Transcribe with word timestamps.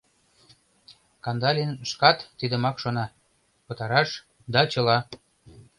Кандалин 1.23 1.71
шкат 1.89 2.19
тидымак 2.39 2.75
шона: 2.81 3.05
«Пытараш— 3.65 4.09
да 4.53 4.61
чыла!» 4.71 4.97